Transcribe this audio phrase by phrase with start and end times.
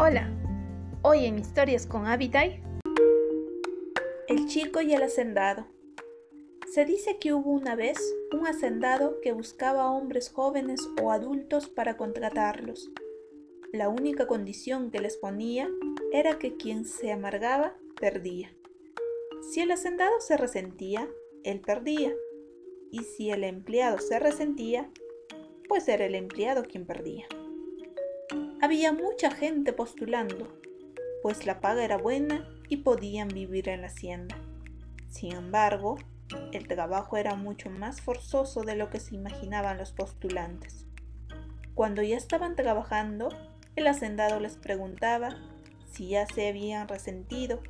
[0.00, 0.30] Hola,
[1.02, 2.62] hoy en Historias con Abitai,
[4.28, 5.66] el chico y el hacendado.
[6.72, 7.98] Se dice que hubo una vez
[8.32, 12.92] un hacendado que buscaba hombres jóvenes o adultos para contratarlos.
[13.72, 15.68] La única condición que les ponía
[16.12, 18.54] era que quien se amargaba perdía.
[19.50, 21.08] Si el hacendado se resentía,
[21.42, 22.14] él perdía.
[22.92, 24.92] Y si el empleado se resentía,
[25.68, 27.26] pues era el empleado quien perdía.
[28.60, 30.48] Había mucha gente postulando,
[31.22, 34.36] pues la paga era buena y podían vivir en la hacienda.
[35.08, 35.96] Sin embargo,
[36.52, 40.86] el trabajo era mucho más forzoso de lo que se imaginaban los postulantes.
[41.74, 43.28] Cuando ya estaban trabajando,
[43.76, 45.36] el hacendado les preguntaba
[45.92, 47.62] si ya se habían resentido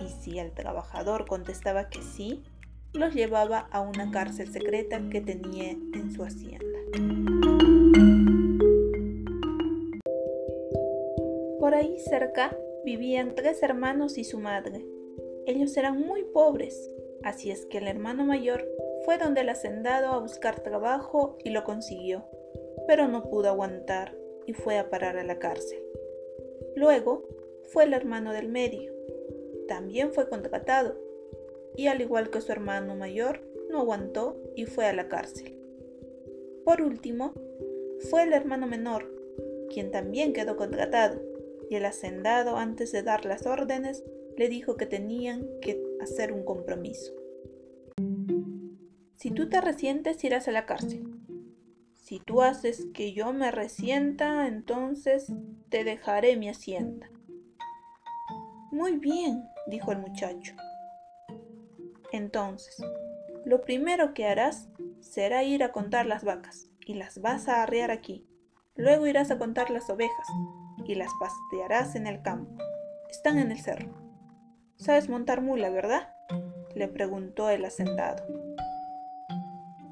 [0.00, 2.44] y si el trabajador contestaba que sí,
[2.92, 7.71] los llevaba a una cárcel secreta que tenía en su hacienda.
[12.04, 14.84] Cerca vivían tres hermanos y su madre.
[15.46, 16.90] Ellos eran muy pobres,
[17.22, 18.68] así es que el hermano mayor
[19.04, 22.24] fue donde el hacendado a buscar trabajo y lo consiguió,
[22.86, 25.82] pero no pudo aguantar y fue a parar a la cárcel.
[26.76, 27.24] Luego
[27.64, 28.92] fue el hermano del medio.
[29.68, 30.96] También fue contratado
[31.76, 33.40] y al igual que su hermano mayor,
[33.70, 35.56] no aguantó y fue a la cárcel.
[36.64, 37.32] Por último,
[38.10, 39.10] fue el hermano menor,
[39.70, 41.20] quien también quedó contratado,
[41.72, 44.04] y el hacendado antes de dar las órdenes
[44.36, 47.14] le dijo que tenían que hacer un compromiso.
[49.14, 51.08] Si tú te resientes irás a la cárcel.
[51.94, 55.32] Si tú haces que yo me resienta, entonces
[55.70, 57.08] te dejaré mi hacienda.
[58.70, 60.54] Muy bien, dijo el muchacho.
[62.12, 62.84] Entonces,
[63.46, 64.68] lo primero que harás
[65.00, 68.26] será ir a contar las vacas y las vas a arrear aquí.
[68.74, 70.28] Luego irás a contar las ovejas
[70.86, 72.62] y las pastearás en el campo.
[73.10, 73.90] Están en el cerro.
[74.76, 76.14] ¿Sabes montar mula, verdad?
[76.74, 78.24] le preguntó el hacendado.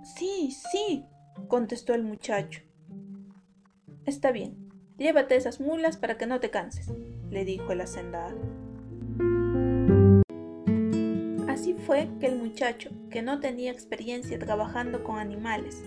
[0.03, 1.07] Sí, sí,
[1.49, 2.63] contestó el muchacho.
[4.07, 6.91] Está bien, llévate esas mulas para que no te canses,
[7.29, 8.39] le dijo el hacendado.
[11.81, 15.83] fue que el muchacho, que no tenía experiencia trabajando con animales,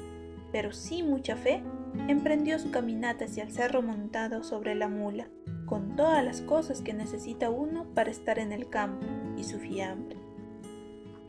[0.51, 1.63] pero sí mucha fe,
[2.07, 5.27] emprendió su caminata hacia el cerro montado sobre la mula,
[5.65, 9.05] con todas las cosas que necesita uno para estar en el campo
[9.37, 10.17] y su fiambre,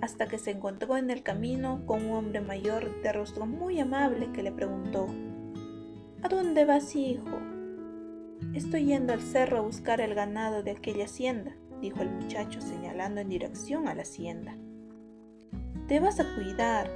[0.01, 4.31] hasta que se encontró en el camino con un hombre mayor de rostro muy amable
[4.33, 5.07] que le preguntó,
[6.23, 7.39] ¿A dónde vas, hijo?
[8.55, 13.21] Estoy yendo al cerro a buscar el ganado de aquella hacienda, dijo el muchacho señalando
[13.21, 14.57] en dirección a la hacienda.
[15.87, 16.91] Te vas a cuidar.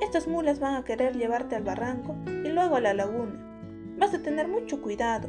[0.00, 2.14] Estas mulas van a querer llevarte al barranco
[2.48, 3.44] y luego a la laguna.
[3.98, 5.28] Vas a tener mucho cuidado.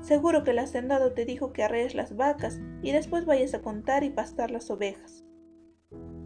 [0.00, 4.04] Seguro que el hacendado te dijo que arrees las vacas y después vayas a contar
[4.04, 5.24] y pastar las ovejas.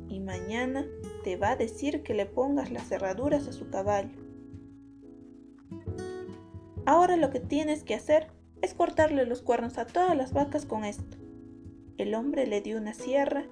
[0.09, 0.85] Y mañana
[1.25, 4.11] te va a decir que le pongas las cerraduras a su caballo.
[6.87, 8.29] Ahora lo que tienes que hacer
[8.61, 11.17] es cortarle los cuernos a todas las vacas con esto.
[11.97, 13.45] El hombre le dio una sierra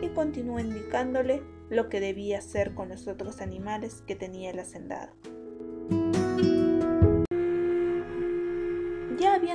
[0.00, 5.12] y continuó indicándole lo que debía hacer con los otros animales que tenía el hacendado.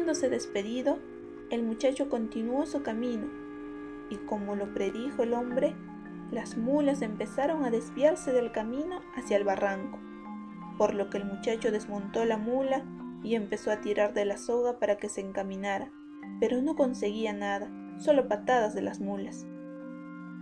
[0.07, 0.99] Habiéndose despedido,
[1.49, 3.27] el muchacho continuó su camino,
[4.09, 5.75] y como lo predijo el hombre,
[6.31, 9.99] las mulas empezaron a desviarse del camino hacia el barranco,
[10.77, 12.85] por lo que el muchacho desmontó la mula
[13.21, 15.91] y empezó a tirar de la soga para que se encaminara,
[16.39, 17.69] pero no conseguía nada,
[17.99, 19.45] solo patadas de las mulas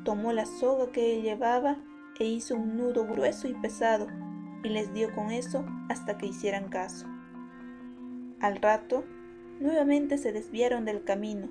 [0.06, 1.78] tomó la soga que llevaba
[2.20, 4.08] e hizo un nudo grueso y pesado,
[4.64, 7.08] y les dio con eso hasta que hicieran caso.
[8.40, 9.04] Al rato,
[9.60, 11.50] nuevamente se desviaron del camino,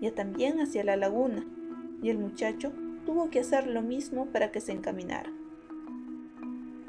[0.00, 1.44] ya también hacia la laguna,
[2.02, 2.72] y el muchacho
[3.06, 5.32] tuvo que hacer lo mismo para que se encaminara.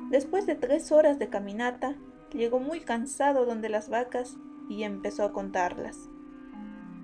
[0.10, 1.96] Después de tres horas de caminata,
[2.32, 4.38] llegó muy cansado donde las vacas
[4.70, 6.10] y empezó a contarlas.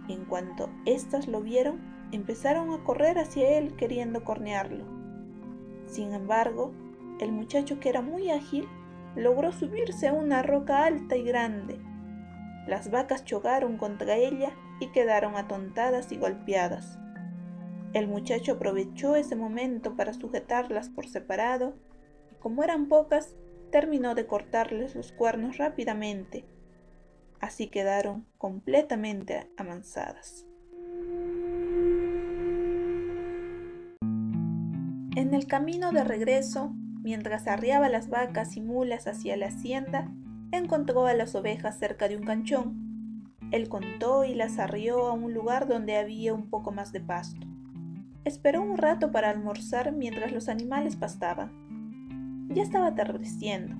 [0.08, 1.80] En cuanto éstas lo vieron,
[2.12, 4.86] empezaron a correr hacia él queriendo cornearlo.
[5.86, 6.74] Sin embargo,
[7.19, 8.68] el muchacho que era muy ágil
[9.16, 11.80] logró subirse a una roca alta y grande.
[12.72, 16.98] Las vacas chocaron contra ella y quedaron atontadas y golpeadas.
[17.92, 21.76] El muchacho aprovechó ese momento para sujetarlas por separado
[22.32, 23.36] y como eran pocas,
[23.74, 26.46] terminó de cortarles los cuernos rápidamente.
[27.42, 30.46] Así quedaron completamente amansadas.
[35.18, 40.10] En el camino de regreso, mientras arriaba las vacas y mulas hacia la hacienda,
[40.51, 43.31] encontró a las ovejas cerca de un canchón.
[43.51, 47.48] Él contó y las arrió a un lugar donde había un poco más de pasto.
[48.24, 52.48] Esperó un rato para almorzar mientras los animales pastaban.
[52.50, 53.75] Ya estaba atardeciendo.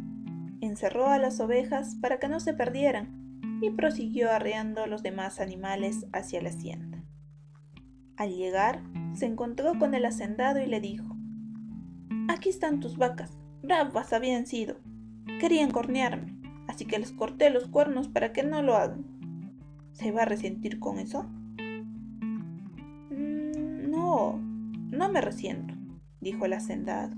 [0.62, 3.22] Encerró a las ovejas para que no se perdieran
[3.62, 7.04] y prosiguió arreando a los demás animales hacia la hacienda.
[8.18, 8.84] Al llegar,
[9.14, 11.16] se encontró con el hacendado y le dijo,
[12.28, 14.78] Aquí están tus vacas, bravas habían sido.
[15.40, 16.41] Querían cornearme,
[16.72, 19.04] así que les corté los cuernos para que no lo hagan.
[19.92, 21.24] ¿Se va a resentir con eso?
[23.10, 25.74] Mm, no, no me resiento,
[26.22, 27.14] dijo el hacendado,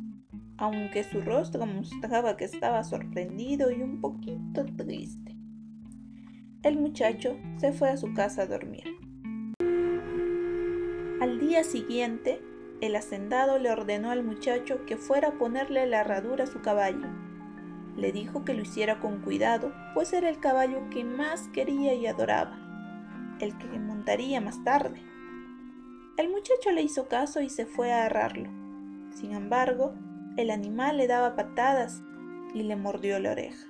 [0.58, 5.38] aunque su rostro mostraba que estaba sorprendido y un poquito triste.
[6.64, 8.86] El muchacho se fue a su casa a dormir.
[11.22, 12.42] Al día siguiente,
[12.82, 17.23] el hacendado le ordenó al muchacho que fuera a ponerle la herradura a su caballo.
[17.96, 22.08] Le dijo que lo hiciera con cuidado, pues era el caballo que más quería y
[22.08, 22.58] adoraba,
[23.40, 25.02] el que montaría más tarde.
[26.18, 28.50] El muchacho le hizo caso y se fue a herrarlo.
[29.12, 29.94] Sin embargo,
[30.38, 32.02] el animal le daba patadas
[32.54, 33.68] y le mordió la oreja.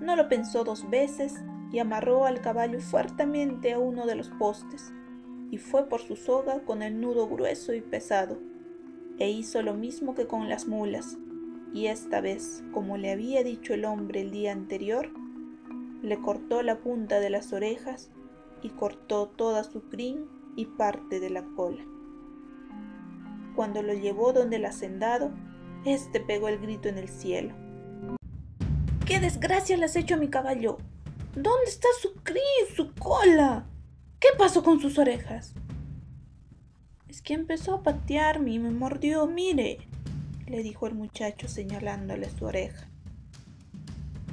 [0.00, 1.34] No lo pensó dos veces
[1.72, 4.92] y amarró al caballo fuertemente a uno de los postes
[5.50, 8.38] y fue por su soga con el nudo grueso y pesado,
[9.18, 11.16] e hizo lo mismo que con las mulas,
[11.72, 15.10] y esta vez, como le había dicho el hombre el día anterior,
[16.02, 18.10] le cortó la punta de las orejas
[18.62, 20.26] y cortó toda su crin
[20.56, 21.84] y parte de la cola.
[23.54, 25.30] Cuando lo llevó donde el hacendado,
[25.84, 27.54] éste pegó el grito en el cielo.
[29.06, 30.78] ¡Qué desgracia le has hecho a mi caballo!
[31.34, 32.40] ¿Dónde está su crin,
[32.74, 33.66] su cola?
[34.18, 35.54] ¿Qué pasó con sus orejas?
[37.08, 39.78] Es que empezó a patearme y me mordió, mire,
[40.46, 42.86] le dijo el muchacho señalándole su oreja.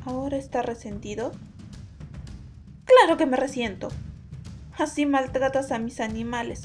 [0.06, 1.32] ¿Ahora está resentido?
[2.86, 3.90] Claro que me resiento.
[4.78, 6.64] Así maltratas a mis animales.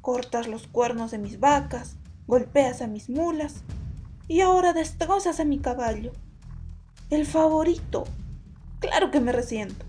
[0.00, 1.96] Cortas los cuernos de mis vacas,
[2.26, 3.62] golpeas a mis mulas
[4.26, 6.12] y ahora destrozas a mi caballo.
[7.10, 8.04] El favorito.
[8.80, 9.84] Claro que me resiento.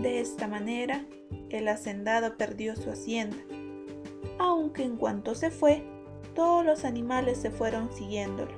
[0.00, 1.04] De esta manera,
[1.50, 3.36] el hacendado perdió su hacienda,
[4.38, 5.84] aunque en cuanto se fue,
[6.34, 8.52] todos los animales se fueron siguiéndolo,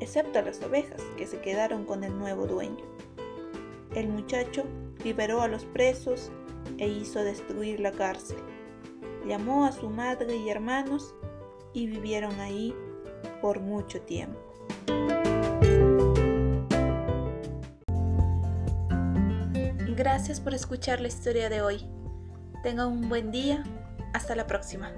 [0.00, 2.84] excepto las ovejas que se quedaron con el nuevo dueño.
[3.94, 4.64] El muchacho
[5.04, 6.30] liberó a los presos
[6.78, 8.38] e hizo destruir la cárcel.
[9.26, 11.14] Llamó a su madre y hermanos
[11.72, 12.74] y vivieron ahí
[13.40, 14.40] por mucho tiempo.
[19.96, 21.86] Gracias por escuchar la historia de hoy.
[22.62, 23.62] Tengan un buen día.
[24.12, 24.92] Hasta la próxima.